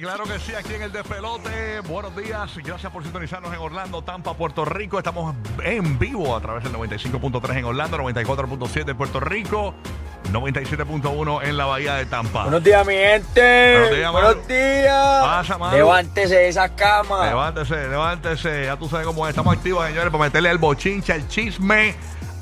Claro 0.00 0.24
que 0.24 0.38
sí, 0.38 0.52
aquí 0.54 0.74
en 0.74 0.82
el 0.82 0.92
Despelote. 0.92 1.80
Buenos 1.88 2.14
días, 2.14 2.50
gracias 2.62 2.92
por 2.92 3.02
sintonizarnos 3.02 3.52
en 3.54 3.58
Orlando, 3.58 4.02
Tampa, 4.02 4.34
Puerto 4.34 4.66
Rico. 4.66 4.98
Estamos 4.98 5.34
en 5.64 5.98
vivo 5.98 6.36
a 6.36 6.40
través 6.40 6.64
del 6.64 6.74
95.3 6.74 7.56
en 7.56 7.64
Orlando, 7.64 7.96
94.7 7.98 8.90
en 8.90 8.96
Puerto 8.96 9.20
Rico, 9.20 9.74
97.1 10.32 11.44
en 11.44 11.56
la 11.56 11.64
Bahía 11.64 11.94
de 11.94 12.04
Tampa. 12.04 12.42
Buenos 12.42 12.62
días, 12.62 12.86
mi 12.86 12.92
gente. 12.92 13.72
Buenos 13.72 13.96
días. 13.96 14.12
Buenos 14.12 14.48
días. 14.48 15.22
Pasa. 15.22 15.72
Levántese 15.72 16.34
de 16.34 16.48
esa 16.48 16.74
cama. 16.74 17.26
Levántese, 17.26 17.88
levántese, 17.88 18.64
ya 18.66 18.76
tú 18.76 18.90
sabes 18.90 19.06
cómo 19.06 19.26
es. 19.26 19.30
Estamos 19.30 19.56
activos, 19.56 19.86
señores, 19.86 20.10
para 20.10 20.24
meterle 20.24 20.50
el 20.50 20.58
bochinche, 20.58 21.14
el 21.14 21.26
chisme 21.28 21.94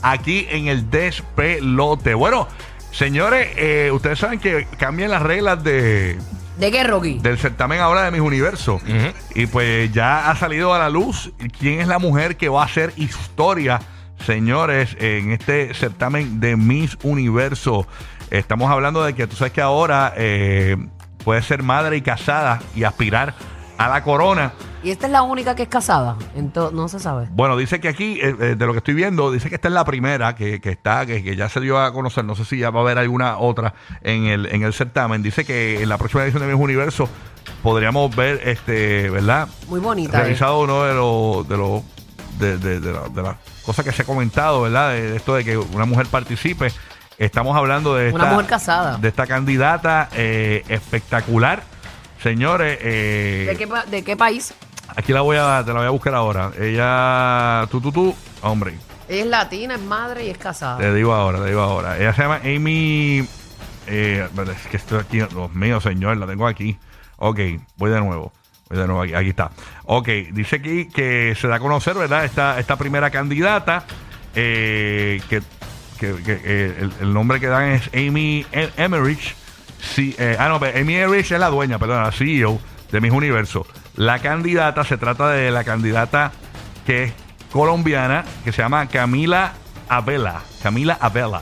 aquí 0.02 0.48
en 0.50 0.66
el 0.66 0.90
Despelote. 0.90 2.14
Bueno, 2.14 2.48
señores, 2.90 3.50
eh, 3.56 3.90
ustedes 3.92 4.18
saben 4.18 4.40
que 4.40 4.66
cambian 4.76 5.12
las 5.12 5.22
reglas 5.22 5.62
de 5.62 6.18
¿De 6.58 6.70
qué, 6.70 6.84
Rocky? 6.84 7.18
del 7.18 7.38
certamen 7.38 7.80
ahora 7.80 8.04
de 8.04 8.10
Mis 8.10 8.20
Universo. 8.20 8.80
Y 9.34 9.46
pues 9.46 9.92
ya 9.92 10.30
ha 10.30 10.36
salido 10.36 10.72
a 10.72 10.78
la 10.78 10.88
luz 10.88 11.32
quién 11.58 11.80
es 11.80 11.88
la 11.88 11.98
mujer 11.98 12.36
que 12.36 12.48
va 12.48 12.62
a 12.62 12.66
hacer 12.66 12.92
historia, 12.96 13.80
señores, 14.24 14.96
en 15.00 15.32
este 15.32 15.74
certamen 15.74 16.40
de 16.40 16.56
Miss 16.56 16.96
Universo. 17.02 17.86
Estamos 18.30 18.70
hablando 18.70 19.02
de 19.04 19.14
que 19.14 19.26
tú 19.26 19.36
sabes 19.36 19.52
que 19.52 19.60
ahora 19.60 20.12
eh, 20.16 20.76
puedes 21.24 21.44
ser 21.44 21.62
madre 21.62 21.96
y 21.96 22.02
casada 22.02 22.60
y 22.74 22.84
aspirar 22.84 23.34
a 23.78 23.88
la 23.88 24.02
corona. 24.02 24.52
Y 24.82 24.90
esta 24.90 25.06
es 25.06 25.12
la 25.12 25.22
única 25.22 25.54
que 25.54 25.62
es 25.62 25.68
casada. 25.68 26.16
Entonces, 26.34 26.74
no 26.76 26.88
se 26.88 27.00
sabe. 27.00 27.26
Bueno, 27.30 27.56
dice 27.56 27.80
que 27.80 27.88
aquí, 27.88 28.18
eh, 28.20 28.36
eh, 28.38 28.54
de 28.56 28.66
lo 28.66 28.72
que 28.72 28.78
estoy 28.78 28.92
viendo, 28.94 29.32
dice 29.32 29.48
que 29.48 29.54
esta 29.54 29.68
es 29.68 29.74
la 29.74 29.84
primera 29.84 30.34
que, 30.34 30.60
que 30.60 30.70
está, 30.70 31.06
que, 31.06 31.22
que 31.24 31.36
ya 31.36 31.48
se 31.48 31.60
dio 31.60 31.78
a 31.80 31.92
conocer. 31.92 32.24
No 32.24 32.34
sé 32.36 32.44
si 32.44 32.58
ya 32.58 32.68
va 32.70 32.80
a 32.80 32.82
haber 32.82 32.98
alguna 32.98 33.38
otra 33.38 33.74
en 34.02 34.24
el, 34.26 34.46
en 34.46 34.62
el 34.62 34.74
certamen. 34.74 35.22
Dice 35.22 35.44
que 35.46 35.82
en 35.82 35.88
la 35.88 35.96
próxima 35.96 36.22
edición 36.24 36.42
de 36.42 36.52
Miss 36.52 36.62
Universo 36.62 37.08
podríamos 37.62 38.14
ver, 38.14 38.40
este, 38.44 39.08
¿verdad? 39.08 39.48
Muy 39.68 39.80
bonita. 39.80 40.18
eh. 40.18 40.24
Revisado 40.24 40.60
uno 40.60 40.82
de 40.84 40.94
los, 40.94 41.48
de 41.48 41.56
los, 41.56 41.82
de, 42.38 42.58
de- 42.58 42.80
de 42.80 42.92
la- 42.92 43.22
las 43.22 43.36
cosas 43.64 43.84
que 43.86 43.92
se 43.92 44.02
ha 44.02 44.04
comentado, 44.04 44.60
¿verdad? 44.62 44.90
De, 44.90 45.16
esto 45.16 45.34
de 45.34 45.44
que 45.44 45.56
una 45.56 45.86
mujer 45.86 46.06
participe. 46.08 46.70
Estamos 47.16 47.56
hablando 47.56 47.94
de 47.94 48.12
Una 48.12 48.26
mujer 48.26 48.46
casada. 48.46 48.98
de 48.98 49.08
esta 49.08 49.26
candidata 49.26 50.08
eh, 50.12 50.64
espectacular. 50.68 51.62
Señores, 52.24 52.78
eh, 52.80 53.44
¿De 53.50 53.54
qué, 53.58 53.66
pa- 53.68 53.84
¿De 53.84 54.02
qué 54.02 54.16
país? 54.16 54.54
Aquí 54.96 55.12
la 55.12 55.20
voy 55.20 55.36
a, 55.36 55.62
te 55.62 55.74
la 55.74 55.80
voy 55.80 55.86
a 55.88 55.90
buscar 55.90 56.14
ahora. 56.14 56.52
Ella, 56.58 57.66
tú, 57.70 57.82
tú, 57.82 57.92
tú, 57.92 58.16
hombre, 58.40 58.78
Ella 59.10 59.20
es 59.24 59.26
latina, 59.26 59.74
es 59.74 59.82
madre 59.82 60.24
y 60.24 60.30
es 60.30 60.38
casada. 60.38 60.78
te 60.78 60.94
digo 60.94 61.12
ahora, 61.12 61.40
te 61.40 61.48
digo 61.50 61.60
ahora. 61.60 61.98
Ella 61.98 62.14
se 62.14 62.22
llama 62.22 62.36
Amy, 62.42 63.28
eh, 63.88 64.26
es 64.56 64.66
que 64.70 64.76
estoy 64.78 65.00
aquí, 65.00 65.18
Dios 65.18 65.52
mío, 65.52 65.82
señor, 65.82 66.16
la 66.16 66.26
tengo 66.26 66.46
aquí. 66.46 66.78
Ok, 67.18 67.40
voy 67.76 67.90
de 67.90 68.00
nuevo. 68.00 68.32
Voy 68.70 68.78
de 68.78 68.86
nuevo 68.86 69.02
aquí, 69.02 69.12
aquí 69.12 69.28
está. 69.28 69.50
Ok, 69.84 70.08
dice 70.32 70.56
aquí 70.56 70.88
que 70.88 71.36
se 71.38 71.46
da 71.46 71.56
a 71.56 71.60
conocer, 71.60 71.92
¿verdad? 71.94 72.24
Esta, 72.24 72.58
esta 72.58 72.76
primera 72.76 73.10
candidata, 73.10 73.84
eh, 74.34 75.20
que, 75.28 75.42
que- 76.00 76.22
que, 76.22 76.40
eh, 76.42 76.74
el, 76.80 76.92
el 77.02 77.12
nombre 77.12 77.38
que 77.38 77.48
dan 77.48 77.64
es 77.68 77.90
Amy 77.92 78.46
Em- 78.50 78.70
Emmerich. 78.78 79.36
Sí, 79.94 80.14
eh, 80.18 80.36
ah, 80.38 80.48
no, 80.48 80.58
pero 80.58 80.78
Amy 80.78 80.96
Emmerich 80.96 81.30
es 81.30 81.38
la 81.38 81.48
dueña, 81.50 81.78
perdón, 81.78 82.02
la 82.02 82.12
CEO 82.12 82.58
de 82.90 83.00
Mis 83.00 83.12
Universo. 83.12 83.66
La 83.96 84.18
candidata, 84.18 84.82
se 84.84 84.96
trata 84.96 85.28
de 85.30 85.50
la 85.50 85.62
candidata 85.64 86.32
que 86.86 87.04
es 87.04 87.12
colombiana, 87.52 88.24
que 88.44 88.52
se 88.52 88.62
llama 88.62 88.86
Camila 88.88 89.52
Abela. 89.88 90.42
Camila 90.62 90.96
Abela. 91.00 91.40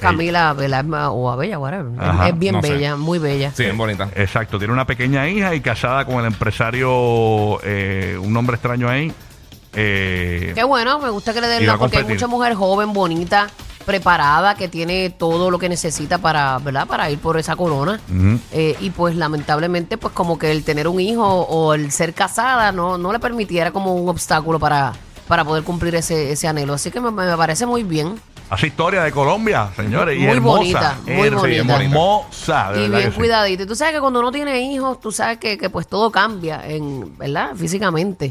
Camila 0.00 0.50
Abela 0.50 1.10
o 1.10 1.30
Abella, 1.30 1.58
whatever. 1.58 1.92
Es- 1.92 2.00
Ajá, 2.08 2.28
es 2.28 2.38
bien 2.38 2.54
no 2.54 2.62
sé. 2.62 2.72
bella, 2.74 2.96
muy 2.96 3.18
bella. 3.18 3.52
Sí, 3.54 3.64
bien 3.64 3.76
bonita. 3.76 4.08
Exacto, 4.14 4.58
tiene 4.58 4.72
una 4.72 4.86
pequeña 4.86 5.28
hija 5.28 5.54
y 5.54 5.60
casada 5.60 6.04
con 6.06 6.20
el 6.20 6.26
empresario, 6.26 7.58
eh, 7.62 8.16
un 8.20 8.32
nombre 8.32 8.54
extraño 8.56 8.88
ahí. 8.88 9.12
eh, 9.74 10.52
Qué 10.54 10.64
bueno, 10.64 10.98
me 10.98 11.10
gusta 11.10 11.32
que 11.32 11.40
le 11.40 11.46
den 11.48 11.66
la 11.66 11.76
porque 11.78 11.98
hay 11.98 12.04
mucha 12.04 12.26
mujer 12.26 12.54
joven, 12.54 12.92
bonita, 12.92 13.48
preparada, 13.90 14.54
que 14.54 14.68
tiene 14.68 15.10
todo 15.10 15.50
lo 15.50 15.58
que 15.58 15.68
necesita 15.68 16.18
para, 16.18 16.60
¿verdad? 16.60 16.86
Para 16.86 17.10
ir 17.10 17.18
por 17.18 17.36
esa 17.36 17.56
corona. 17.56 17.98
Eh, 18.52 18.76
y 18.78 18.90
pues 18.90 19.16
lamentablemente, 19.16 19.98
pues 19.98 20.14
como 20.14 20.38
que 20.38 20.52
el 20.52 20.62
tener 20.62 20.86
un 20.86 21.00
hijo 21.00 21.26
o 21.26 21.74
el 21.74 21.90
ser 21.90 22.14
casada 22.14 22.70
no, 22.70 22.98
no 22.98 23.12
le 23.12 23.18
permitiera 23.18 23.72
como 23.72 23.96
un 23.96 24.08
obstáculo 24.08 24.60
para, 24.60 24.92
para 25.26 25.44
poder 25.44 25.64
cumplir 25.64 25.96
ese, 25.96 26.30
ese 26.30 26.46
anhelo. 26.46 26.74
Así 26.74 26.92
que 26.92 27.00
me, 27.00 27.10
me 27.10 27.36
parece 27.36 27.66
muy 27.66 27.82
bien. 27.82 28.14
Hace 28.50 28.66
historia 28.66 29.04
de 29.04 29.12
Colombia, 29.12 29.70
señores. 29.76 30.18
y 30.18 30.22
Muy 30.22 30.32
hermosa. 30.32 30.58
bonita, 30.58 30.98
muy 31.06 31.30
bonita. 31.30 31.82
Hermosa, 31.84 32.72
de 32.72 32.84
y 32.84 32.88
bien 32.88 33.02
que 33.04 33.10
sí. 33.12 33.16
cuidadito. 33.16 33.62
Y 33.62 33.66
tú 33.66 33.76
sabes 33.76 33.94
que 33.94 34.00
cuando 34.00 34.18
uno 34.18 34.32
tiene 34.32 34.60
hijos, 34.60 35.00
tú 35.00 35.12
sabes 35.12 35.38
que, 35.38 35.56
que 35.56 35.70
pues 35.70 35.86
todo 35.86 36.10
cambia, 36.10 36.66
en, 36.66 37.16
¿verdad? 37.16 37.52
Físicamente. 37.54 38.28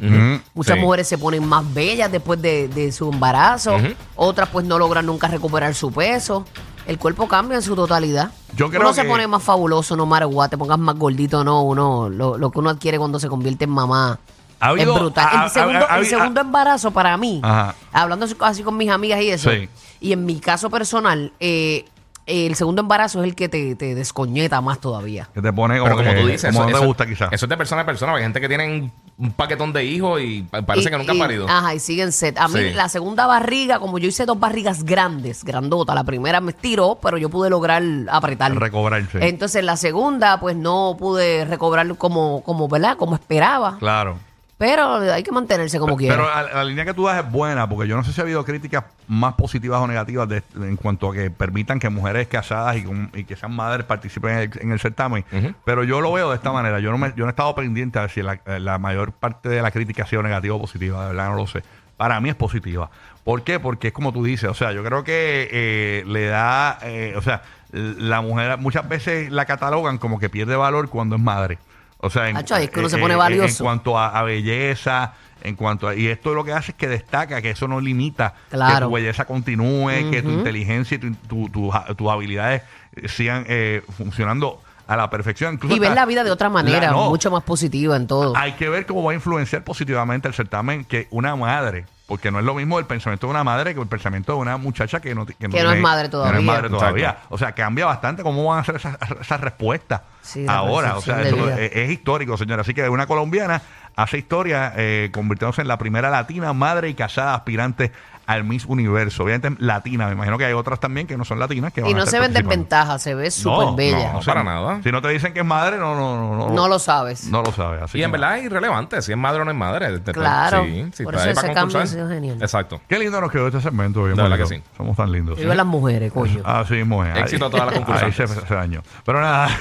Muchas 0.53 0.75
sí. 0.75 0.81
mujeres 0.81 1.07
se 1.07 1.17
ponen 1.17 1.47
más 1.47 1.73
bellas 1.73 2.11
después 2.11 2.41
de, 2.41 2.67
de 2.67 2.91
su 2.91 3.09
embarazo. 3.09 3.77
Otras 4.17 4.49
pues 4.49 4.65
no 4.65 4.77
logran 4.77 5.05
nunca 5.05 5.29
recuperar 5.29 5.73
su 5.73 5.89
peso. 5.89 6.45
El 6.85 6.97
cuerpo 6.97 7.27
cambia 7.29 7.55
en 7.55 7.61
su 7.61 7.75
totalidad. 7.75 8.31
Yo 8.57 8.69
creo 8.69 8.81
uno 8.81 8.93
se 8.93 9.05
pone 9.05 9.25
más 9.27 9.41
fabuloso, 9.43 9.95
no 9.95 10.03
what, 10.05 10.49
te 10.49 10.57
pongas 10.57 10.79
más 10.79 10.95
gordito 10.95 11.43
no, 11.43 11.61
uno, 11.61 12.09
lo, 12.09 12.37
lo 12.37 12.51
que 12.51 12.59
uno 12.59 12.71
adquiere 12.71 12.97
cuando 12.97 13.19
se 13.19 13.29
convierte 13.29 13.65
en 13.65 13.69
mamá. 13.69 14.19
Ha 14.59 14.67
habido- 14.69 14.93
es 14.93 14.99
brutal. 14.99 15.27
ha- 15.31 15.45
el 15.45 15.49
segundo, 15.51 15.85
ha- 15.87 15.93
ha- 15.93 15.99
el 15.99 16.05
segundo 16.05 16.41
embarazo 16.41 16.91
para 16.91 17.15
mí, 17.17 17.39
Ajá. 17.43 17.75
hablando 17.93 18.25
así- 18.25 18.35
así 18.39 18.63
con 18.63 18.75
mis 18.77 18.89
amigas 18.89 19.21
y 19.21 19.29
eso, 19.29 19.51
Sí. 19.51 19.69
y 20.01 20.11
en 20.13 20.25
mi 20.25 20.39
caso 20.39 20.69
personal, 20.69 21.31
eh, 21.39 21.85
el 22.25 22.53
segundo 22.55 22.81
embarazo 22.83 23.23
es 23.23 23.29
el 23.29 23.35
que 23.35 23.49
te, 23.49 23.75
te 23.75 23.95
descoñeta 23.95 24.61
más 24.61 24.79
todavía. 24.79 25.29
Que 25.33 25.41
te 25.41 25.51
pone 25.51 25.79
como, 25.79 25.85
Pero 25.85 25.97
como 25.97 26.11
que- 26.13 26.21
tú 26.21 26.27
dices, 26.27 26.51
como 26.53 26.59
eso, 26.59 26.59
no 26.61 26.67
te 26.67 26.77
eso- 26.77 26.85
gusta 26.85 27.05
quizás. 27.07 27.29
Eso 27.31 27.45
es 27.45 27.49
de 27.49 27.57
persona 27.57 27.81
a 27.81 27.85
persona. 27.87 28.13
Hay 28.13 28.21
gente 28.21 28.39
que 28.39 28.47
tiene 28.47 28.91
un 29.17 29.31
paquetón 29.31 29.73
de 29.73 29.83
hijos 29.83 30.21
y 30.21 30.43
pa- 30.43 30.61
parece 30.61 30.89
Y- 30.89 30.91
que 30.91 30.97
nunca 30.99 31.11
han 31.11 31.17
y- 31.17 31.21
parido. 31.21 31.49
Ajá, 31.49 31.73
y 31.73 31.79
siguen 31.79 32.11
set. 32.11 32.37
A 32.37 32.47
mí 32.47 32.59
Sí. 32.59 32.73
la 32.73 32.87
segunda 32.87 33.25
barriga, 33.25 33.79
como 33.79 33.97
yo 33.97 34.07
hice 34.09 34.25
dos 34.27 34.39
barrigas 34.39 34.83
grandes, 34.83 35.43
grandota, 35.43 35.95
la 35.95 36.03
primera 36.03 36.39
me 36.39 36.51
estiró, 36.51 36.99
pero 37.01 37.17
yo 37.17 37.29
pude 37.29 37.49
lograr 37.49 37.81
apretar. 38.11 38.53
Recobrarse. 38.55 39.27
Entonces 39.27 39.63
la 39.63 39.75
segunda, 39.75 40.39
pues 40.39 40.55
no 40.55 40.97
pude 40.99 41.45
recobrar 41.45 41.95
como, 41.97 42.43
como, 42.43 42.67
¿verdad? 42.67 42.95
Como 42.95 43.15
esperaba. 43.15 43.77
Claro. 43.79 44.19
Pero 44.59 44.95
hay 44.95 45.23
que 45.23 45.31
mantenerse 45.31 45.79
como 45.79 45.95
quiera. 45.95 46.15
Pero 46.17 46.27
la, 46.29 46.43
la 46.53 46.63
línea 46.65 46.83
que 46.83 46.93
tú 46.93 47.05
das 47.05 47.23
es 47.25 47.31
buena, 47.31 47.67
porque 47.67 47.87
yo 47.87 47.95
no 47.95 48.03
sé 48.03 48.11
si 48.11 48.19
ha 48.19 48.25
habido 48.25 48.43
críticas 48.43 48.83
más 49.07 49.33
positivas 49.35 49.79
o 49.79 49.87
negativas 49.87 50.27
de- 50.27 50.43
en 50.55 50.75
cuanto 50.75 51.09
a 51.09 51.13
que 51.13 51.31
permitan 51.31 51.79
que 51.79 51.89
mujeres 51.89 52.27
casadas 52.27 52.75
y, 52.75 52.83
con- 52.83 53.09
y 53.15 53.23
que 53.23 53.35
sean 53.37 53.55
madres 53.55 53.85
participen 53.85 54.31
en 54.31 54.37
el, 54.39 54.51
en 54.61 54.71
el 54.73 54.79
certamen. 54.81 55.23
Pero 55.63 55.83
yo 55.85 56.01
lo 56.01 56.11
veo 56.11 56.29
de 56.29 56.35
esta 56.35 56.51
manera. 56.51 56.79
Yo 56.81 56.91
no, 56.91 56.97
me, 56.97 57.07
yo 57.15 57.23
no 57.23 57.27
he 57.27 57.29
estado 57.29 57.55
pendiente 57.55 57.97
a 57.99 58.01
ver 58.03 58.11
si 58.11 58.21
la, 58.21 58.37
la 58.45 58.77
mayor 58.77 59.13
parte 59.13 59.47
de 59.47 59.61
la 59.61 59.71
crítica 59.71 60.03
ha 60.03 60.07
sido 60.07 60.21
negativa 60.23 60.53
o 60.55 60.59
positiva. 60.59 61.03
De 61.03 61.07
verdad 61.13 61.29
no 61.29 61.35
lo 61.37 61.47
sé. 61.47 61.63
Para 61.95 62.19
mí 62.19 62.27
es 62.29 62.35
positiva. 62.35 62.89
¿Por 63.23 63.43
qué? 63.43 63.59
Porque 63.61 63.87
es 63.87 63.93
como 63.93 64.11
tú 64.11 64.23
dices. 64.25 64.49
O 64.49 64.53
sea, 64.53 64.73
yo 64.73 64.83
creo 64.83 65.05
que 65.05 65.47
eh, 65.51 66.03
le 66.05 66.25
da. 66.27 66.79
eh, 66.81 67.13
o 67.15 67.21
sea, 67.21 67.43
la 67.71 68.19
mujer 68.21 68.57
muchas 68.57 68.89
veces 68.89 69.31
la 69.31 69.45
catalogan 69.45 69.99
como 69.99 70.19
que 70.19 70.27
pierde 70.29 70.55
valor 70.57 70.89
cuando 70.89 71.15
es 71.15 71.21
madre. 71.21 71.59
O 72.01 72.09
sea, 72.09 72.29
en, 72.29 72.37
Acho, 72.37 72.55
es 72.55 72.69
que 72.69 72.79
uno 72.79 72.87
eh, 72.87 72.91
se 72.91 72.97
pone 72.97 73.13
eh, 73.13 73.17
valioso. 73.17 73.63
En 73.63 73.65
cuanto 73.65 73.97
a, 73.99 74.17
a 74.17 74.23
belleza, 74.23 75.13
en 75.43 75.55
cuanto 75.55 75.87
a, 75.87 75.95
y 75.95 76.07
esto 76.07 76.33
lo 76.33 76.43
que 76.45 76.53
hace 76.53 76.71
es 76.71 76.77
que 76.77 76.87
destaca 76.87 77.41
que 77.41 77.49
eso 77.51 77.67
no 77.67 77.79
limita 77.81 78.33
que 78.49 78.85
tu 78.85 78.91
belleza 78.93 79.25
continúe, 79.25 80.09
que 80.11 80.21
tu 80.21 80.29
inteligencia 80.29 80.95
y 80.95 80.99
tu- 80.99 81.13
tu- 81.27 81.49
tu- 81.49 81.69
ja- 81.69 81.85
tus 81.95 82.09
habilidades 82.09 82.61
eh, 82.95 83.07
sigan 83.07 83.45
eh, 83.47 83.81
funcionando 83.97 84.61
a 84.87 84.95
la 84.95 85.09
perfección. 85.09 85.55
Incluso 85.55 85.75
Y 85.75 85.79
ver 85.79 85.93
la 85.93 86.05
vida 86.05 86.23
de 86.23 86.31
otra 86.31 86.49
manera, 86.49 86.79
la- 86.87 86.91
no, 86.91 87.09
mucho 87.09 87.29
más 87.31 87.43
positiva 87.43 87.95
en 87.95 88.07
todo. 88.07 88.35
hay 88.35 88.53
que 88.53 88.69
ver 88.69 88.85
cómo 88.85 89.03
va 89.03 89.11
a 89.11 89.15
influenciar 89.15 89.63
positivamente 89.63 90.27
el 90.27 90.33
certamen 90.33 90.85
que 90.85 91.07
una 91.11 91.35
madre. 91.35 91.85
Porque 92.09 92.31
no 92.31 92.39
es 92.39 92.45
lo 92.45 92.55
mismo 92.55 92.77
el 92.79 92.85
pensamiento 92.85 93.27
de 93.27 93.31
una 93.31 93.43
madre 93.45 93.73
que 93.73 93.79
el 93.79 93.87
pensamiento 93.87 94.33
de 94.33 94.39
una 94.39 94.57
muchacha 94.57 94.99
que 94.99 95.15
no, 95.15 95.25
que 95.25 95.35
Que 95.35 95.47
no 95.47 95.71
es 95.71 95.79
madre 95.79 96.09
que 96.09 96.17
no 96.17 96.23
todavía. 96.23 96.39
es 96.39 96.45
madre 96.45 96.59
Exacto. 96.67 96.77
todavía. 96.79 97.17
O 97.29 97.37
sea, 97.37 97.51
cambia 97.53 97.85
bastante 97.85 98.23
cómo 98.23 98.43
van 98.45 98.59
a 98.59 98.63
ser 98.65 98.75
esas, 98.75 98.97
esas 99.21 99.39
respuestas 99.39 100.01
Sí, 100.21 100.45
ahora. 100.47 100.97
O 100.97 101.01
sea, 101.01 101.21
eso 101.21 101.49
es, 101.51 101.71
es 101.73 101.89
histórico, 101.91 102.35
señora. 102.37 102.61
Así 102.63 102.73
que 102.73 102.89
una 102.89 103.07
colombiana 103.07 103.61
hace 103.95 104.17
historia 104.17 104.73
eh, 104.75 105.09
convirtiéndose 105.13 105.61
en 105.61 105.67
la 105.67 105.77
primera 105.77 106.09
latina 106.09 106.51
madre 106.53 106.89
y 106.89 106.93
casada 106.93 107.33
aspirante 107.35 107.91
al 108.27 108.43
Miss 108.43 108.65
Universo. 108.65 109.23
Obviamente 109.23 109.55
latina. 109.63 110.05
Me 110.05 110.13
imagino 110.13 110.37
que 110.37 110.45
hay 110.45 110.53
otras 110.53 110.79
también 110.79 111.07
que 111.07 111.17
no 111.17 111.25
son 111.25 111.39
latinas. 111.39 111.73
Que 111.73 111.81
Y 111.81 111.83
van 111.85 111.95
no 111.95 112.05
se 112.05 112.19
ven 112.19 112.31
desventaja, 112.31 112.99
se 112.99 113.15
ve 113.15 113.31
súper 113.31 113.67
No, 113.67 113.75
bella. 113.75 114.11
no. 114.13 114.19
o 114.19 114.21
sea, 114.21 114.35
para 114.35 114.43
nada. 114.43 114.81
Si 114.83 114.91
no 114.91 115.01
te 115.01 115.07
dicen 115.09 115.33
que 115.33 115.39
es 115.39 115.45
madre, 115.45 115.77
no, 115.77 115.95
no, 115.95 116.35
no, 116.35 116.49
No 116.51 116.67
lo 116.67 116.77
sabes. 116.77 117.25
No 117.25 117.41
lo 117.41 117.51
sabes. 117.51 117.81
Así 117.81 117.97
Y 117.97 118.03
en 118.03 118.11
verdad 118.11 118.37
es 118.37 118.43
irrelevante 118.45 119.01
si 119.01 119.11
es 119.13 119.17
madre 119.17 119.41
o 119.41 119.45
no 119.45 119.51
es 119.51 119.57
madre. 119.57 119.99
Claro. 120.03 120.63
Sí, 120.65 120.85
si 120.93 121.03
Por 121.05 121.15
está 121.15 121.27
eso 121.27 121.29
ahí 121.29 121.35
para 121.35 121.47
ese 121.47 121.53
cambio 121.55 121.79
concursar. 121.79 121.98
Sido 121.99 122.09
genial. 122.09 122.37
Exacto. 122.41 122.81
Qué 122.87 122.99
lindo 122.99 123.21
nos 123.21 123.31
quedó 123.31 123.47
este 123.47 123.61
segmento. 123.61 124.03
bien 124.03 124.15
De 124.15 124.23
verdad 124.23 124.37
bonito. 124.37 124.49
que 124.49 124.55
sí. 124.69 124.75
Somos 124.77 124.97
tan 124.97 125.11
lindos. 125.11 125.37
Viva 125.37 125.55
las 125.55 125.65
mujeres, 125.65 126.11
coño. 126.11 126.41
Así 126.43 126.73
mismo 126.75 127.03
es. 127.05 127.17
Éxito 127.17 127.45
a 127.45 127.49
todas 127.49 127.65
las 127.67 127.75
Ahí 127.75 127.83
concursantes. 127.83 128.29
se, 128.41 128.47
se 128.47 128.53
dañó. 128.53 128.81
Pero 129.05 129.21
nada. 129.21 129.49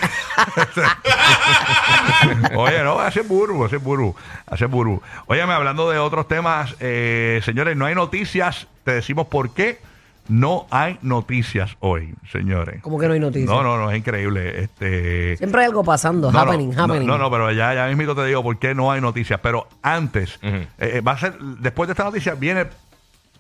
Oye, 2.57 2.83
no, 2.83 2.99
hace 2.99 3.23
burbu, 3.23 3.65
hace 3.65 3.77
burbu, 3.77 4.15
hace 4.47 4.67
burbu. 4.67 5.03
Óyeme, 5.27 5.53
hablando 5.53 5.91
de 5.91 5.99
otros 5.99 6.27
temas, 6.29 6.75
eh, 6.81 7.41
señores, 7.45 7.77
no 7.77 7.87
hay 7.87 7.95
noticias. 7.95 8.67
Te 8.85 8.93
decimos 8.93 9.27
por 9.27 9.51
qué 9.53 9.81
no 10.29 10.67
hay 10.71 10.99
noticias 11.03 11.77
hoy, 11.81 12.15
señores. 12.31 12.81
Como 12.83 12.99
que 12.99 13.09
no 13.09 13.15
hay 13.15 13.21
noticias. 13.21 13.49
No, 13.51 13.63
no, 13.63 13.77
no, 13.79 13.91
es 13.91 13.99
increíble. 13.99 14.63
Este, 14.63 15.37
Siempre 15.39 15.63
hay 15.63 15.67
algo 15.67 15.83
pasando, 15.85 16.31
no, 16.31 16.39
happening, 16.39 16.71
no, 16.75 16.85
happening. 16.85 17.07
No, 17.07 17.19
no, 17.19 17.31
pero 17.31 17.51
ya, 17.53 17.75
ya 17.75 17.87
mismo 17.95 18.15
te 18.15 18.25
digo 18.27 18.43
por 18.43 18.59
qué 18.59 18.75
no 18.75 18.93
hay 18.93 19.01
noticias. 19.01 19.41
Pero 19.43 19.67
antes, 19.83 20.39
eh, 20.43 20.67
eh, 20.79 21.01
va 21.01 21.13
a 21.13 21.19
ser, 21.19 21.39
después 21.39 21.89
de 21.89 21.93
esta 21.93 22.05
noticia, 22.05 22.35
viene 22.35 22.67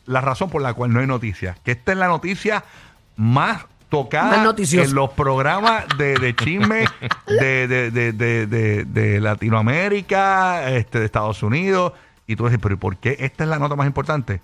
la 0.06 0.20
razón 0.23 0.49
por 0.50 0.62
la 0.62 0.73
cual 0.75 0.93
no 0.93 1.00
hay 1.00 1.06
noticias. 1.06 1.58
Que 1.61 1.73
esta 1.73 1.93
es 1.93 1.99
la 1.99 2.08
noticia 2.08 2.64
más 3.17 3.56
Más 3.58 3.67
tocada 3.90 4.37
en 4.82 4.94
los 4.94 5.11
programas 5.11 5.85
de, 5.96 6.19
de 6.19 6.37
chisme 6.37 6.85
de, 7.26 7.67
de, 7.69 7.90
de, 7.90 8.12
de, 8.12 8.46
de- 8.46 8.85
de 8.85 9.20
Latinoamérica, 9.20 10.70
este, 10.70 10.99
de 11.00 11.05
Estados 11.06 11.43
Unidos. 11.43 11.93
Y 12.26 12.37
tú 12.37 12.44
dices, 12.44 12.58
pero 12.62 12.75
¿y 12.75 12.79
por 12.79 12.96
qué 12.99 13.17
esta 13.20 13.44
es 13.44 13.50
la 13.50 13.58
nota 13.58 13.76
más 13.76 13.87
importante? 13.87 14.40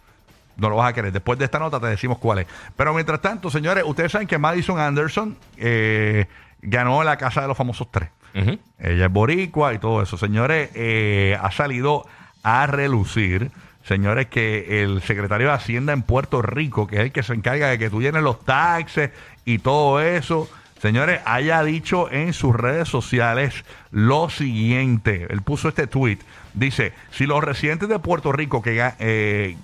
No 0.56 0.70
lo 0.70 0.76
vas 0.76 0.90
a 0.90 0.92
querer. 0.92 1.12
Después 1.12 1.38
de 1.38 1.44
esta 1.44 1.58
nota 1.58 1.80
te 1.80 1.86
decimos 1.86 2.18
cuál 2.18 2.40
es. 2.40 2.46
Pero 2.76 2.94
mientras 2.94 3.20
tanto, 3.20 3.50
señores, 3.50 3.84
ustedes 3.86 4.12
saben 4.12 4.28
que 4.28 4.38
Madison 4.38 4.78
Anderson 4.78 5.36
eh, 5.56 6.26
ganó 6.62 7.02
la 7.04 7.16
Casa 7.16 7.42
de 7.42 7.48
los 7.48 7.56
Famosos 7.56 7.90
3. 7.90 8.08
Ujú. 8.34 8.58
Ella 8.78 9.06
es 9.06 9.12
boricua 9.12 9.74
y 9.74 9.78
todo 9.78 10.02
eso. 10.02 10.16
Señores, 10.16 10.70
eh, 10.74 11.38
ha 11.40 11.50
salido 11.50 12.06
a 12.42 12.66
relucir, 12.66 13.50
señores, 13.84 14.26
que 14.26 14.82
el 14.82 15.02
secretario 15.02 15.48
de 15.48 15.54
Hacienda 15.54 15.92
en 15.92 16.02
Puerto 16.02 16.42
Rico, 16.42 16.86
que 16.86 16.96
es 16.96 17.02
el 17.02 17.12
que 17.12 17.22
se 17.22 17.34
encarga 17.34 17.68
de 17.68 17.78
que 17.78 17.90
tú 17.90 18.02
llenes 18.02 18.22
los 18.22 18.44
taxes 18.44 19.10
y 19.44 19.58
todo 19.58 20.00
eso, 20.00 20.48
señores, 20.80 21.20
haya 21.24 21.62
dicho 21.62 22.10
en 22.10 22.32
sus 22.32 22.54
redes 22.54 22.88
sociales 22.88 23.64
lo 23.90 24.30
siguiente. 24.30 25.26
Él 25.30 25.42
puso 25.42 25.68
este 25.68 25.86
tweet. 25.86 26.18
Dice, 26.54 26.92
si 27.10 27.26
los 27.26 27.42
residentes 27.42 27.88
de 27.88 27.98
Puerto 27.98 28.32
Rico 28.32 28.62
que 28.62 28.92
eh, 28.98 29.56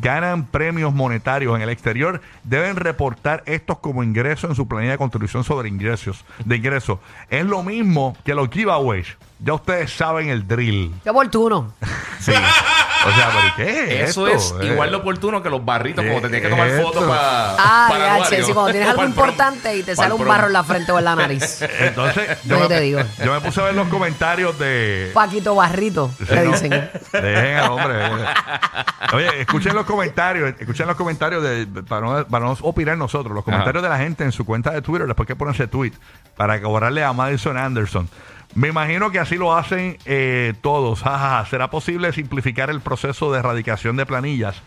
ganan 0.00 0.46
premios 0.46 0.94
monetarios 0.94 1.54
en 1.56 1.62
el 1.62 1.68
exterior 1.68 2.20
deben 2.42 2.76
reportar 2.76 3.42
estos 3.46 3.78
como 3.78 4.02
ingresos 4.02 4.50
en 4.50 4.56
su 4.56 4.66
planilla 4.66 4.92
de 4.92 4.98
contribución 4.98 5.44
sobre 5.44 5.68
ingresos 5.68 6.24
de 6.44 6.56
ingresos. 6.56 6.98
Es 7.30 7.44
lo 7.44 7.62
mismo 7.62 8.16
que 8.24 8.34
los 8.34 8.48
giveaways. 8.50 9.16
Ya 9.40 9.54
ustedes 9.54 9.92
saben 9.92 10.28
el 10.28 10.46
drill. 10.46 10.94
Qué 11.02 11.10
oportuno. 11.10 11.72
Sí. 12.20 12.32
O 13.06 13.12
sea, 13.14 13.30
¿pero 13.32 13.54
qué 13.56 14.02
es 14.02 14.10
Eso 14.10 14.26
esto? 14.28 14.58
es 14.60 14.66
Eh, 14.66 14.72
igual 14.72 14.90
de 14.90 14.96
oportuno 14.96 15.42
que 15.42 15.50
los 15.50 15.64
barritos, 15.64 16.04
como 16.04 16.20
te 16.20 16.28
tienes 16.28 16.42
que 16.42 16.48
¿Qué 16.48 16.50
tomar 16.54 16.82
fotos 16.82 17.04
para. 17.04 17.50
Ah, 17.58 17.86
para 17.90 18.18
ya, 18.18 18.24
che, 18.28 18.42
sí, 18.44 18.52
cuando 18.52 18.72
tienes 18.72 18.88
algo 18.90 19.04
importante 19.04 19.76
y 19.76 19.82
te 19.82 19.94
sale 19.96 20.14
un 20.14 20.24
barro 20.26 20.46
en 20.46 20.52
la 20.52 20.64
frente 20.64 20.92
o 20.92 20.98
en 20.98 21.04
la 21.04 21.14
nariz. 21.16 21.62
Entonces, 21.80 22.38
yo, 22.44 22.58
me, 22.60 22.66
te 22.68 22.80
digo. 22.80 23.00
yo 23.24 23.32
me 23.32 23.40
puse 23.40 23.60
a 23.60 23.64
ver 23.64 23.74
los 23.74 23.88
comentarios 23.88 24.58
de... 24.58 25.10
Paquito 25.14 25.54
Barrito, 25.54 26.10
Sí, 26.18 26.34
le 26.34 26.44
¿no? 26.44 26.52
dicen. 26.52 26.70
Dejen 27.12 27.56
al 27.58 27.70
hombre. 27.70 27.94
Oye, 29.12 29.40
escuchen 29.40 29.74
los 29.74 29.84
comentarios, 29.86 30.54
escuchen 30.58 30.86
los 30.86 30.96
comentarios 30.96 31.42
de, 31.42 31.66
para, 31.88 32.00
no, 32.06 32.26
para 32.26 32.44
no 32.46 32.56
opinar 32.62 32.96
nosotros, 32.96 33.34
los 33.34 33.44
comentarios 33.44 33.82
de 33.82 33.88
la 33.88 33.98
gente 33.98 34.24
en 34.24 34.32
su 34.32 34.44
cuenta 34.44 34.70
de 34.70 34.82
Twitter, 34.82 35.06
después 35.06 35.26
que 35.26 35.36
ponen 35.36 35.54
ese 35.54 35.66
tweet, 35.68 35.92
para 36.36 36.60
cobrarle 36.60 37.04
a 37.04 37.12
Madison 37.12 37.56
Anderson. 37.56 38.08
Me 38.54 38.68
imagino 38.68 39.10
que 39.10 39.18
así 39.18 39.36
lo 39.36 39.54
hacen 39.54 39.98
eh, 40.04 40.54
todos. 40.60 41.02
¿Será 41.50 41.70
posible 41.70 42.12
simplificar 42.12 42.70
el 42.70 42.80
proceso 42.80 43.32
de 43.32 43.40
erradicación 43.40 43.96
de 43.96 44.06
planillas? 44.06 44.62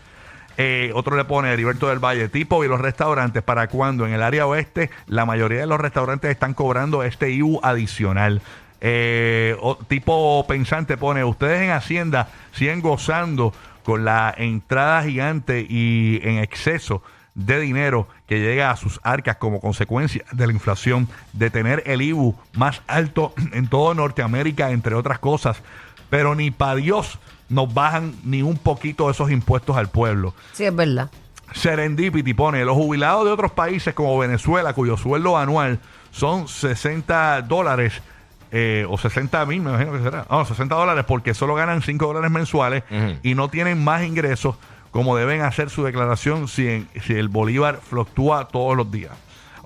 Eh, 0.58 0.90
otro 0.94 1.16
le 1.16 1.24
pone 1.24 1.52
Heriberto 1.52 1.88
del 1.88 2.00
Valle, 2.00 2.28
tipo 2.28 2.64
y 2.64 2.68
los 2.68 2.80
restaurantes, 2.80 3.42
¿para 3.42 3.68
cuando 3.68 4.06
En 4.06 4.12
el 4.12 4.22
área 4.22 4.46
oeste, 4.46 4.90
la 5.06 5.24
mayoría 5.24 5.60
de 5.60 5.66
los 5.66 5.80
restaurantes 5.80 6.30
están 6.30 6.52
cobrando 6.52 7.02
este 7.02 7.30
IU 7.30 7.60
adicional. 7.62 8.42
Eh, 8.80 9.56
tipo 9.86 10.44
pensante 10.46 10.96
pone, 10.96 11.24
ustedes 11.24 11.62
en 11.62 11.70
Hacienda 11.70 12.28
siguen 12.52 12.80
gozando 12.80 13.54
con 13.84 14.04
la 14.04 14.34
entrada 14.36 15.02
gigante 15.02 15.64
y 15.68 16.20
en 16.22 16.38
exceso 16.38 17.02
de 17.38 17.60
dinero 17.60 18.08
que 18.26 18.40
llega 18.40 18.70
a 18.70 18.76
sus 18.76 19.00
arcas 19.04 19.36
como 19.36 19.60
consecuencia 19.60 20.24
de 20.32 20.46
la 20.46 20.52
inflación, 20.52 21.08
de 21.32 21.50
tener 21.50 21.84
el 21.86 22.02
IBU 22.02 22.34
más 22.54 22.82
alto 22.88 23.32
en 23.52 23.68
todo 23.68 23.94
Norteamérica, 23.94 24.70
entre 24.70 24.94
otras 24.94 25.20
cosas. 25.20 25.62
Pero 26.10 26.34
ni 26.34 26.50
para 26.50 26.74
Dios 26.74 27.18
nos 27.48 27.72
bajan 27.72 28.14
ni 28.24 28.42
un 28.42 28.56
poquito 28.56 29.06
de 29.06 29.12
esos 29.12 29.30
impuestos 29.30 29.76
al 29.76 29.88
pueblo. 29.88 30.34
Sí, 30.52 30.64
es 30.64 30.74
verdad. 30.74 31.10
Serendipity 31.52 32.34
pone, 32.34 32.64
los 32.64 32.76
jubilados 32.76 33.24
de 33.24 33.30
otros 33.30 33.52
países 33.52 33.94
como 33.94 34.18
Venezuela, 34.18 34.74
cuyo 34.74 34.96
sueldo 34.96 35.38
anual 35.38 35.78
son 36.10 36.48
60 36.48 37.42
dólares, 37.42 38.02
eh, 38.50 38.84
o 38.88 38.98
60 38.98 39.46
mil, 39.46 39.60
me 39.60 39.70
imagino 39.70 39.92
que 39.92 40.02
será, 40.02 40.26
no, 40.28 40.44
60 40.44 40.74
dólares 40.74 41.04
porque 41.06 41.34
solo 41.34 41.54
ganan 41.54 41.82
5 41.82 42.06
dólares 42.06 42.30
mensuales 42.30 42.82
y 43.22 43.34
no 43.34 43.48
tienen 43.48 43.82
más 43.82 44.02
ingresos 44.02 44.56
como 44.90 45.16
deben 45.16 45.42
hacer 45.42 45.70
su 45.70 45.84
declaración 45.84 46.48
si, 46.48 46.66
en- 46.68 46.88
si 47.04 47.14
el 47.14 47.28
bolívar 47.28 47.80
fluctúa 47.82 48.48
todos 48.48 48.76
los 48.76 48.90
días. 48.90 49.12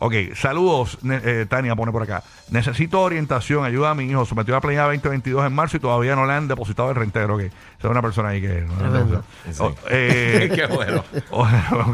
Ok, 0.04 0.14
saludos, 0.34 0.98
ne- 1.02 1.20
eh, 1.24 1.46
Tania 1.48 1.76
pone 1.76 1.92
por 1.92 2.02
acá. 2.02 2.24
Necesito 2.50 3.00
orientación, 3.00 3.64
ayuda 3.64 3.90
a 3.90 3.94
mi 3.94 4.02
hijo. 4.10 4.24
Sometió 4.26 4.52
a 4.54 4.56
la 4.56 4.60
planilla 4.60 4.82
2022 4.86 5.46
en 5.46 5.52
marzo 5.52 5.76
y 5.76 5.80
todavía 5.80 6.16
no 6.16 6.26
le 6.26 6.32
han 6.32 6.48
depositado 6.48 6.90
el 6.90 6.96
rentero. 6.96 7.36
Ok, 7.36 7.42
es 7.42 7.52
una 7.84 8.02
persona 8.02 8.30
ahí 8.30 8.40
que... 8.40 8.62
no. 8.62 9.22
Oh, 9.60 9.72
eh, 9.90 10.50
Qué 10.56 10.66
bueno. 10.66 11.04
oh. 11.30 11.46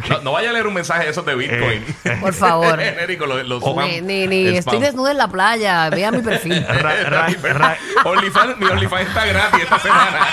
No, 0.08 0.20
no 0.22 0.32
vaya 0.32 0.48
a 0.48 0.52
leer 0.54 0.66
un 0.66 0.72
mensaje 0.72 1.04
de 1.04 1.10
esos 1.10 1.26
de 1.26 1.34
Bitcoin. 1.34 1.84
Por 2.22 2.32
favor. 2.32 2.78
Genérico, 2.80 3.26
los, 3.26 3.46
los 3.46 3.62
Oh. 3.62 3.74
spam- 3.76 4.02
Ni, 4.02 4.26
ni, 4.26 4.46
estoy 4.56 4.76
spam. 4.76 4.80
desnuda 4.80 5.10
en 5.10 5.18
la 5.18 5.28
playa. 5.28 5.90
Vea 5.90 6.10
mi 6.10 6.22
perfil. 6.22 6.64
Ra- 6.66 7.02
ra- 7.10 7.28
ra- 7.52 7.76
OnlyFans- 8.04 8.56
mi 8.56 8.66
OnlyFans 8.66 9.08
está 9.08 9.26
gratis 9.26 9.60
esta 9.64 9.78
semana. 9.80 10.26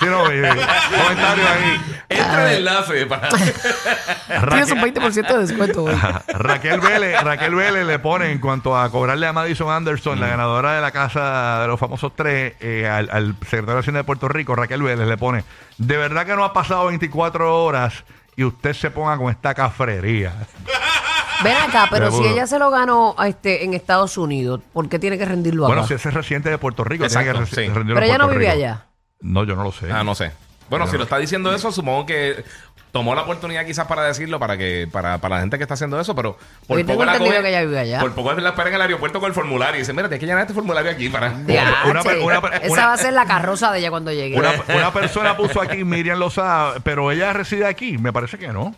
sí, 0.00 0.06
no, 0.06 0.30
eh, 0.30 0.48
comentario 0.96 1.44
ahí. 1.48 1.80
Entra 2.08 2.50
el 2.52 2.58
enlace 2.58 3.04
para. 3.06 3.28
Tienes 3.28 4.70
un 4.72 4.78
Raquel, 4.80 4.94
20% 4.94 5.28
de 5.28 5.38
descuento 5.46 5.84
hoy. 5.84 5.97
Raquel 6.28 6.80
Vélez, 6.80 7.20
Raquel 7.22 7.54
Vélez 7.54 7.84
le 7.86 7.98
pone 7.98 8.30
en 8.32 8.38
cuanto 8.38 8.76
a 8.78 8.90
cobrarle 8.90 9.26
a 9.26 9.32
Madison 9.32 9.70
Anderson, 9.70 10.18
Mm. 10.18 10.20
la 10.20 10.28
ganadora 10.28 10.74
de 10.74 10.80
la 10.80 10.90
casa 10.90 11.60
de 11.62 11.66
los 11.68 11.78
famosos 11.80 12.12
tres, 12.16 12.54
eh, 12.60 12.86
al, 12.88 13.08
al 13.10 13.34
secretario 13.42 13.74
de 13.74 13.80
Hacienda 13.80 13.98
de 14.00 14.04
Puerto 14.04 14.28
Rico, 14.28 14.54
Raquel 14.54 14.82
Vélez 14.82 15.06
le 15.06 15.16
pone, 15.16 15.44
de 15.78 15.96
verdad 15.96 16.24
que 16.26 16.34
no 16.36 16.44
ha 16.44 16.52
pasado 16.52 16.86
24 16.86 17.64
horas 17.64 18.04
y 18.36 18.44
usted 18.44 18.72
se 18.74 18.90
ponga 18.90 19.16
con 19.16 19.30
esta 19.30 19.54
cafrería. 19.54 20.32
Ven 21.44 21.56
acá, 21.56 21.86
pero 21.90 22.10
si 22.10 22.24
ella 22.24 22.46
se 22.48 22.58
lo 22.58 22.68
ganó 22.70 23.14
este, 23.24 23.64
en 23.64 23.72
Estados 23.74 24.18
Unidos, 24.18 24.60
¿por 24.72 24.88
qué 24.88 24.98
tiene 24.98 25.16
que 25.16 25.24
rendirlo 25.24 25.66
acá? 25.66 25.74
Bueno, 25.74 25.86
si 25.86 25.94
ese 25.94 26.08
es 26.08 26.14
residente 26.14 26.50
de 26.50 26.58
Puerto 26.58 26.82
Rico, 26.82 27.04
Exacto, 27.04 27.30
tiene 27.32 27.46
que 27.46 27.54
sí. 27.54 27.60
rendirlo 27.68 27.94
pero 27.94 27.98
en 28.06 28.10
ella 28.10 28.18
no 28.18 28.28
vive 28.28 28.40
Rico. 28.40 28.52
allá. 28.52 28.86
No, 29.20 29.44
yo 29.44 29.54
no 29.54 29.62
lo 29.62 29.70
sé. 29.70 29.90
Ah, 29.92 30.02
no 30.02 30.14
sé. 30.16 30.32
Bueno, 30.68 30.84
Pero- 30.84 30.90
si 30.90 30.96
lo 30.98 31.04
está 31.04 31.16
diciendo 31.18 31.54
eso, 31.54 31.70
supongo 31.70 32.06
que 32.06 32.44
tomó 32.92 33.14
la 33.14 33.22
oportunidad 33.22 33.64
quizás 33.66 33.86
para 33.86 34.02
decirlo 34.02 34.38
para 34.38 34.56
que 34.56 34.88
para, 34.90 35.18
para 35.18 35.36
la 35.36 35.40
gente 35.42 35.56
que 35.58 35.64
está 35.64 35.74
haciendo 35.74 36.00
eso, 36.00 36.14
pero 36.14 36.38
por 36.66 36.78
Yo 36.78 36.86
poco 36.86 37.04
la 37.04 37.18
coge- 37.18 37.42
que 37.42 37.48
ella 37.48 37.60
vive 37.62 37.78
allá. 37.78 38.00
Por 38.00 38.12
poco 38.14 38.32
la 38.32 38.48
espera 38.50 38.68
en 38.68 38.74
el 38.76 38.80
aeropuerto 38.82 39.20
con 39.20 39.28
el 39.28 39.34
formulario 39.34 39.76
y 39.76 39.78
dice, 39.80 39.92
mira, 39.92 40.08
tienes 40.08 40.20
que 40.20 40.26
llenar 40.26 40.42
este 40.42 40.54
formulario 40.54 40.90
aquí 40.90 41.08
para... 41.08 41.28
Una 41.32 42.02
una 42.24 42.40
per- 42.40 42.54
Esa 42.62 42.72
una- 42.72 42.86
va 42.86 42.92
a 42.94 42.98
ser 42.98 43.12
la 43.12 43.26
carroza 43.26 43.70
de 43.72 43.78
ella 43.80 43.90
cuando 43.90 44.12
llegue. 44.12 44.36
Una, 44.38 44.52
una 44.74 44.92
persona 44.92 45.36
puso 45.36 45.60
aquí, 45.60 45.84
Miriam 45.84 46.18
Lozada, 46.18 46.80
pero 46.82 47.10
ella 47.12 47.32
reside 47.32 47.66
aquí. 47.66 47.98
Me 47.98 48.12
parece 48.12 48.38
que 48.38 48.48
no. 48.48 48.74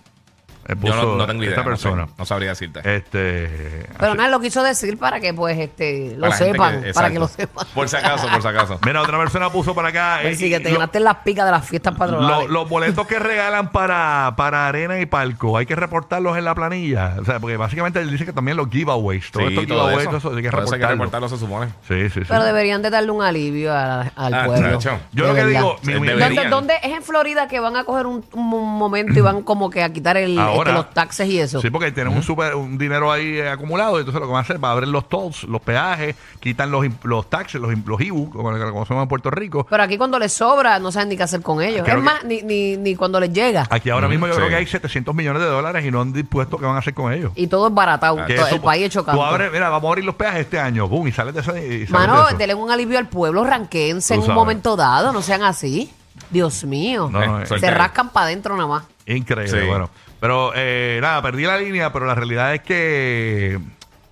Eh, 0.71 0.77
Yo 0.83 1.17
no, 1.17 1.27
tengo 1.27 1.43
idea. 1.43 1.51
esta 1.57 1.69
no 1.69 1.77
sé, 1.77 1.83
persona. 1.89 2.09
No, 2.19 2.25
sabría 2.25 2.51
decirte. 2.51 2.81
Este. 2.97 3.87
Pero 3.99 4.15
nada, 4.15 4.29
lo 4.29 4.41
quiso 4.41 4.63
decir 4.63 4.99
para 4.99 5.21
que 5.21 5.35
pues 5.35 5.59
este 5.59 6.15
lo 6.17 6.27
Para 6.29 6.37
sepan, 6.37 6.83
que- 6.83 6.93
para 6.95 7.11
que 7.11 7.19
lo 7.19 7.29
sepan. 7.29 7.67
Por 7.75 7.89
si 7.89 7.97
acaso, 7.97 8.29
por 8.29 8.43
si 8.43 8.49
acaso. 8.49 8.79
Mira, 8.87 9.03
otra 9.03 9.19
persona 9.19 9.51
puso 9.51 9.75
por 9.75 9.85
acá. 9.85 10.19
Pues 10.23 10.35
eh, 10.35 10.37
sí, 10.37 10.51
que 10.51 10.61
te 10.61 10.69
lo- 10.71 10.77
ganaste 10.77 11.01
las 11.01 11.17
picas 11.17 11.45
de 11.47 11.51
las 11.53 11.67
fiestas 11.67 11.93
lo- 11.95 11.99
patronales. 11.99 12.49
los 12.51 12.69
boletos 12.69 13.07
que 13.07 13.19
regalan 13.19 13.71
para, 13.73 14.35
para 14.37 14.69
arena 14.69 15.01
y 15.01 15.07
palco, 15.07 15.57
hay 15.57 15.67
que 15.67 15.75
reportarlos 15.77 16.37
en 16.37 16.45
la 16.45 16.55
planilla. 16.55 17.17
O 17.21 17.25
sea, 17.25 17.41
porque 17.41 17.57
básicamente 17.57 17.99
él 18.01 18.11
dice 18.11 18.25
que 18.25 18.33
también 18.33 18.57
los 18.57 18.69
giveaways, 18.71 19.31
todo 19.31 19.43
Sí, 19.43 19.49
estos 19.55 19.67
todo 19.67 19.79
giveaways, 19.89 20.01
eso. 20.01 20.09
todo 20.11 20.19
eso, 20.19 20.29
hay 20.37 20.43
que 20.43 20.49
eso 20.49 20.57
hay 20.57 20.63
que 20.63 20.65
reportarlo. 20.65 20.95
reportarlo, 20.95 21.29
se 21.29 21.39
supone. 21.39 21.67
Sí, 21.89 22.09
sí, 22.11 22.21
sí. 22.21 22.27
Pero 22.29 22.45
deberían 22.45 22.83
de 22.83 22.91
darle 22.91 23.11
un 23.11 23.23
alivio 23.23 23.73
a- 23.75 24.03
al 24.15 24.35
Ah, 24.35 24.45
pueblo. 24.47 24.79
Yo 24.81 24.99
De 25.23 25.29
lo 25.29 25.35
que 25.35 25.45
digo, 25.47 25.77
mi- 25.83 25.95
mi-. 26.01 26.09
¿Dónde, 26.11 26.49
dónde 26.49 26.75
es 26.83 26.93
en 26.93 27.03
Florida 27.03 27.49
que 27.49 27.61
van 27.61 27.77
a 27.77 27.85
coger 27.85 28.07
un, 28.07 28.25
un 28.33 28.79
momento 28.79 29.19
y 29.19 29.23
van 29.23 29.43
como 29.43 29.71
que 29.71 29.83
a 29.83 29.93
quitar 29.93 30.17
el, 30.17 30.39
Ahora. 30.69 30.81
este, 30.81 30.87
los 30.87 30.95
taxes 30.95 31.29
y 31.29 31.39
eso? 31.41 31.61
Sí, 31.61 31.71
porque 31.71 31.93
tienen 31.93 32.15
un 32.15 32.23
super, 32.23 32.55
un 32.55 32.79
dinero 32.79 33.11
ahí 33.13 33.39
eh, 33.39 33.49
acumulado, 33.49 33.97
y 33.97 34.01
entonces 34.01 34.21
lo 34.21 34.27
que 34.27 34.33
van 34.33 34.39
a 34.41 34.43
hacer 34.43 34.63
va 34.63 34.69
a 34.69 34.73
abrir 34.73 34.89
los 34.89 35.09
tolls, 35.09 35.45
los 35.45 35.61
peajes, 35.61 36.17
quitan 36.41 36.71
los, 36.71 36.85
los 37.05 37.29
taxes, 37.31 37.61
los, 37.61 37.73
los 37.87 38.01
IBU, 38.01 38.31
como 38.31 38.51
lo 38.53 38.73
conocemos 38.73 39.03
en 39.03 39.09
Puerto 39.09 39.31
Rico. 39.31 39.67
Pero 39.69 39.83
aquí 39.83 39.97
cuando 39.99 40.19
les 40.19 40.33
sobra, 40.33 40.79
no 40.79 40.93
saben 40.93 41.09
ni 41.11 41.17
qué 41.17 41.23
hacer 41.25 41.43
con 41.43 41.61
ellos. 41.63 41.83
Creo 41.85 41.97
es 41.99 42.01
que- 42.03 42.05
más, 42.05 42.25
ni, 42.25 42.43
ni, 42.43 42.77
ni 42.77 42.95
cuando 42.97 43.21
les 43.21 43.33
llega. 43.33 43.67
Aquí 43.71 43.91
ahora 43.91 44.09
mismo 44.09 44.27
yo 44.27 44.33
sí. 44.35 44.39
creo 44.39 44.49
que 44.49 44.57
hay 44.57 44.67
700 44.67 45.15
millones 45.15 45.43
de 45.43 45.49
dólares 45.49 45.85
y 45.85 45.91
no 45.91 46.01
han 46.01 46.13
dispuesto 46.13 46.59
qué 46.59 46.67
van 46.67 46.77
a 46.77 46.79
hacer 46.81 46.95
con 46.95 47.13
ellos. 47.13 47.33
Y 47.37 47.47
todo 47.47 47.69
es 47.69 47.75
baratado. 47.75 48.17
Todo- 48.17 48.27
eso, 48.27 48.55
el 48.55 48.61
país 48.61 48.85
hecho 48.87 49.03
Tú 49.05 49.23
abres, 49.23 49.51
mira, 49.53 49.69
vamos 49.69 49.89
a 49.89 49.91
abrir 49.93 50.05
los 50.05 50.15
peajes 50.15 50.41
este 50.41 50.59
año, 50.59 50.87
boom, 50.89 51.09
y 51.09 51.13
sales 51.13 51.35
de 51.35 51.41
eso. 51.41 51.57
Y 51.57 51.87
sales 51.87 51.91
Mano, 51.91 52.27
de 52.29 52.35
denle 52.37 52.55
un 52.55 52.71
alivio 52.71 52.99
al 52.99 53.09
pueblo, 53.09 53.45
ranquense 53.45 54.15
en 54.15 54.21
un 54.21 54.33
momento 54.35 54.77
dado, 54.77 55.13
no 55.13 55.23
sean 55.23 55.43
así. 55.43 55.93
Dios 56.31 56.65
mío. 56.65 57.09
No, 57.11 57.25
no, 57.25 57.41
Eh, 57.41 57.45
eh. 57.51 57.59
Se 57.59 57.71
rascan 57.71 58.11
para 58.11 58.27
adentro 58.27 58.55
nada 58.57 58.69
más. 58.69 58.83
Increíble, 59.07 59.61
Sí. 59.63 59.67
bueno. 59.67 59.91
Pero 60.21 60.53
eh, 60.55 60.99
nada, 61.01 61.23
perdí 61.23 61.45
la 61.45 61.59
línea, 61.59 61.93
pero 61.93 62.07
la 62.07 62.15
realidad 62.15 62.55
es 62.55 62.61
que 62.63 63.59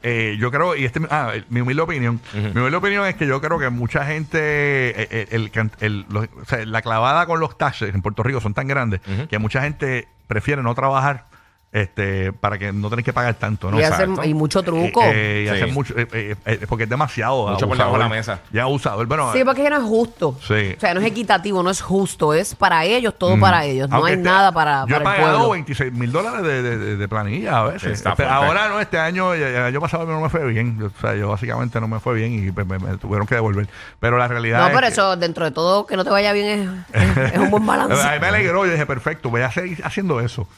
eh, 0.03 0.37
yo 0.39 0.51
creo, 0.51 0.75
y 0.77 0.85
este, 0.85 1.01
ah, 1.11 1.33
mi 1.51 1.61
humilde 1.61 1.83
opinión, 1.83 2.21
mi 2.33 2.61
humilde 2.61 2.77
opinión 2.77 3.05
es 3.07 3.17
que 3.17 3.27
yo 3.27 3.41
creo 3.41 3.59
que 3.59 3.69
mucha 3.69 4.05
gente, 4.07 4.39
eh, 4.41 5.09
eh, 5.11 5.29
el, 5.33 5.51
can- 5.51 5.73
el- 5.81 6.07
los- 6.09 6.29
o 6.41 6.45
sea, 6.47 6.65
la 6.65 6.83
clavada 6.83 7.27
con 7.27 7.41
los 7.41 7.59
taxes 7.59 7.95
en 7.95 8.01
Puerto 8.01 8.23
Rico 8.23 8.41
son 8.41 8.55
tan 8.55 8.69
grandes 8.69 9.01
que 9.29 9.39
mucha 9.39 9.61
gente 9.63 10.09
prefiere 10.29 10.63
no 10.63 10.75
trabajar 10.75 11.25
este 11.71 12.33
para 12.33 12.57
que 12.59 12.73
no 12.73 12.89
tener 12.89 13.05
que 13.05 13.13
pagar 13.13 13.35
tanto, 13.35 13.71
¿no? 13.71 13.79
y, 13.79 13.83
hacen- 13.83 14.11
exacto. 14.13 14.25
y 14.29 14.33
mucho 14.35 14.63
truco. 14.63 15.03
Eh, 15.03 15.13
eh, 15.13 15.43
y 15.45 15.49
Sí. 15.49 15.55
hacer 15.55 15.73
mucho, 15.73 15.95
eh, 15.99 16.09
eh, 16.13 16.37
eh, 16.47 16.67
porque 16.69 16.85
es 16.85 16.91
demasiado. 16.91 17.49
Mucho 17.49 17.69
por 17.69 17.77
debajo 17.77 17.97
de 17.99 18.03
la 18.05 18.09
mesa. 18.09 18.41
Ya 18.53 18.63
abusador. 18.63 19.07
Bueno, 19.07 19.33
Sí, 19.35 19.43
porque 19.45 19.69
no 19.69 19.77
es 19.77 19.83
justo. 19.83 20.37
Sí. 20.41 20.75
O 20.77 20.81
sea, 20.81 20.95
no 20.95 21.01
es 21.01 21.07
equitativo, 21.07 21.63
no 21.63 21.69
es 21.71 21.81
justo. 21.83 22.33
Es 22.33 22.55
para 22.55 22.85
ellos, 22.87 23.15
todo 23.19 23.39
para 23.39 23.65
ellos. 23.67 23.89
No 23.91 23.97
Aunque 23.97 24.13
hay 24.13 24.17
este- 24.19 24.29
nada 24.31 24.51
para, 24.53 24.87
Yo 24.87 24.97
he 24.97 25.01
para 25.01 25.17
el 25.17 25.21
pagado 25.23 25.39
pueblo. 25.41 25.53
26 25.53 25.93
mil 25.93 26.11
dólares 26.11 26.43
de, 26.43 26.97
de- 26.97 27.09
planilla 27.09 27.59
a 27.61 27.65
veces. 27.65 28.05
Este, 28.07 28.25
ahora 28.25 28.69
no, 28.69 28.81
este 28.81 28.99
año, 28.99 29.35
el 29.35 29.57
año 29.57 29.81
pasado 29.81 30.07
no 30.07 30.21
me 30.21 30.29
fue 30.31 30.47
bien. 30.47 30.79
O 30.83 31.01
sea, 31.01 31.15
yo 31.15 31.29
básicamente 31.29 31.81
no 31.81 31.89
me 31.89 32.01
fue 32.01 32.15
bien 32.15 32.33
y 32.33 32.51
me, 32.53 32.65
me 32.79 32.97
tuvieron 32.99 33.27
que 33.27 33.35
devolver. 33.35 33.69
Pero 34.01 34.17
la 34.19 34.27
realidad 34.29 34.61
No, 34.61 34.67
es 34.69 34.75
pero 34.75 34.87
que- 34.87 34.93
eso, 34.93 35.17
dentro 35.17 35.45
de 35.45 35.51
todo, 35.51 35.87
que 35.87 35.97
no 35.97 36.05
te 36.05 36.11
vaya 36.11 36.33
bien 36.33 36.85
es, 36.95 37.03
es- 37.19 37.33
es 37.35 37.39
un 37.39 37.51
buen 37.51 37.65
balance. 37.67 38.03
A 38.03 38.13
mí 38.13 38.21
me 38.21 38.27
alegró. 38.29 38.65
Yo 38.67 38.73
dije, 38.73 38.87
perfecto, 38.87 39.31
voy 39.31 39.43
a 39.43 39.51
seguir 39.51 39.81
haciendo 39.85 40.21
eso. 40.21 40.49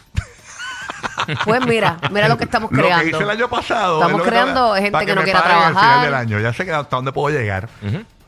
Pues 1.45 1.67
mira, 1.67 1.97
mira 2.11 2.29
lo 2.29 2.37
que 2.37 2.45
estamos 2.45 2.71
Lo 2.71 2.77
que 2.77 2.83
creando. 2.83 3.07
hice 3.09 3.23
el 3.23 3.31
año 3.31 3.49
pasado. 3.49 3.97
Estamos 3.97 4.13
es 4.13 4.19
lo 4.19 4.25
que 4.25 4.31
creando 4.31 4.75
gente 4.75 5.07
que 5.07 5.15
no 5.15 5.23
quiera 5.23 5.43
paguen 5.43 5.57
al 5.57 5.63
trabajar. 5.73 5.91
final 5.91 6.05
del 6.05 6.15
año. 6.15 6.41
Ya 6.41 6.53
sé 6.53 6.65
que 6.65 6.73
hasta 6.73 6.97
dónde 6.97 7.13
puedo 7.13 7.37
llegar. 7.37 7.69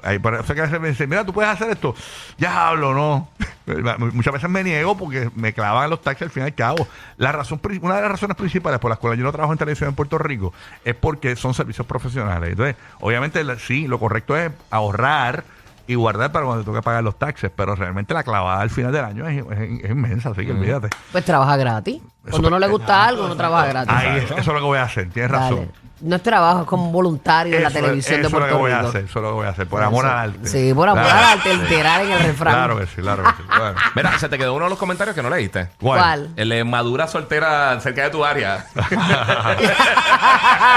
Ahí, 0.04 0.18
por 0.18 0.34
eso 0.34 0.52
que 0.52 0.60
a 0.60 0.64
veces 0.64 0.80
me 0.80 0.88
dicen, 0.88 1.08
mira, 1.08 1.24
tú 1.24 1.32
puedes 1.32 1.50
hacer 1.50 1.70
esto. 1.70 1.94
Ya 2.36 2.68
hablo, 2.68 2.92
no. 2.92 3.28
Muchas 4.12 4.32
veces 4.32 4.50
me 4.50 4.64
niego 4.64 4.96
porque 4.96 5.30
me 5.36 5.52
clavan 5.52 5.88
los 5.90 6.02
taxis 6.02 6.22
al 6.22 6.30
fin 6.30 6.42
y 6.42 6.46
al 6.46 6.54
cabo. 6.54 6.88
La 7.18 7.30
razón, 7.30 7.60
una 7.80 7.96
de 7.96 8.02
las 8.02 8.10
razones 8.10 8.36
principales 8.36 8.80
por 8.80 8.90
las 8.90 8.98
cuales 8.98 9.18
yo 9.18 9.24
no 9.24 9.30
trabajo 9.30 9.52
en 9.52 9.58
televisión 9.58 9.90
en 9.90 9.94
Puerto 9.94 10.18
Rico 10.18 10.52
es 10.84 10.96
porque 10.96 11.36
son 11.36 11.54
servicios 11.54 11.86
profesionales. 11.86 12.50
Entonces, 12.50 12.74
obviamente, 13.00 13.44
sí, 13.60 13.86
lo 13.86 14.00
correcto 14.00 14.36
es 14.36 14.50
ahorrar 14.70 15.44
y 15.86 15.94
guardar 15.94 16.32
para 16.32 16.46
cuando 16.46 16.62
te 16.64 16.70
toque 16.70 16.82
pagar 16.82 17.02
los 17.02 17.18
taxes, 17.18 17.50
pero 17.54 17.74
realmente 17.74 18.14
la 18.14 18.22
clavada 18.22 18.60
al 18.60 18.70
final 18.70 18.92
del 18.92 19.04
año 19.04 19.26
es, 19.28 19.44
es- 19.58 19.84
es 19.84 19.90
inmensa, 19.90 20.30
así 20.30 20.44
que 20.46 20.52
olvídate. 20.52 20.88
Pues 21.12 21.24
trabaja 21.24 21.56
gratis. 21.56 22.00
Cuando 22.30 22.50
no 22.50 22.58
le 22.58 22.68
gusta 22.68 23.04
algo, 23.06 23.26
no 23.28 23.36
trabaja 23.36 23.66
gratis. 23.66 23.94
Ahí, 23.94 24.18
es- 24.18 24.24
eso 24.30 24.34
es 24.40 24.46
lo 24.46 24.54
que 24.54 24.60
voy 24.60 24.78
a 24.78 24.84
hacer, 24.84 25.10
tienes 25.10 25.30
Dale. 25.32 25.50
razón. 25.50 25.72
No 26.02 26.16
es 26.16 26.22
trabajo, 26.22 26.62
es 26.62 26.66
como 26.66 26.86
un 26.86 26.92
voluntario 26.92 27.56
en 27.56 27.62
la 27.62 27.68
Eso 27.68 27.78
es- 27.78 27.84
televisión 27.84 28.20
de 28.22 28.26
eso 28.26 28.26
es 28.26 28.32
lo 28.32 28.38
Puerto 28.40 28.56
que 28.56 28.60
voy 28.62 28.72
a 28.72 28.76
Rico. 28.78 28.88
hacer, 28.88 29.04
eso 29.04 29.18
es 29.18 29.22
lo 29.22 29.28
que 29.28 29.34
voy 29.34 29.46
a 29.46 29.48
hacer, 29.50 29.66
por 29.68 29.82
amor 29.82 30.06
al 30.06 30.18
arte. 30.30 30.48
Sí, 30.48 30.74
por 30.74 30.88
amor 30.88 31.04
Claro. 31.04 31.18
al 31.18 31.24
arte, 31.38 31.56
literal 31.56 32.02
en 32.06 32.10
el 32.12 32.18
refrán. 32.20 32.54
Claro 32.54 32.78
que 32.78 32.86
sí, 32.86 32.96
claro 32.96 33.22
que 33.22 33.30
sí. 33.30 33.42
Bueno. 33.46 33.74
Mira, 33.94 34.18
se 34.18 34.28
te 34.28 34.36
quedó 34.38 34.54
uno 34.54 34.64
de 34.64 34.70
los 34.70 34.78
comentarios 34.78 35.14
que 35.14 35.22
no 35.22 35.30
leíste. 35.30 35.68
¿Cuál? 35.80 36.30
El 36.36 36.48
de 36.48 36.64
madura 36.64 37.06
soltera 37.06 37.78
cerca 37.80 38.02
de 38.04 38.10
tu 38.10 38.24
área. 38.24 38.66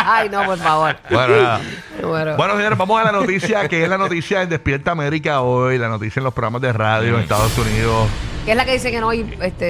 Ay, 0.05 0.29
no, 0.29 0.43
por 0.45 0.57
favor. 0.57 0.95
Bueno, 1.09 1.35
nada. 1.41 1.59
Bueno. 2.01 2.35
Bueno, 2.37 2.55
señores, 2.57 2.77
vamos 2.77 3.01
a 3.01 3.03
la 3.05 3.11
noticia 3.11 3.67
que 3.67 3.83
es 3.83 3.89
la 3.89 3.97
noticia 3.97 4.41
en 4.41 4.49
Despierta 4.49 4.91
América 4.91 5.41
hoy, 5.41 5.77
la 5.77 5.87
noticia 5.89 6.19
en 6.19 6.25
los 6.25 6.33
programas 6.33 6.61
de 6.61 6.73
radio 6.73 7.15
en 7.15 7.21
Estados 7.21 7.57
Unidos. 7.57 8.07
¿Qué 8.45 8.51
es 8.51 8.57
la 8.57 8.63
que 8.65 8.73
dice 8.73 8.91
que 8.91 8.99
no 9.01 9.09
hay 9.09 9.21
este, 9.41 9.63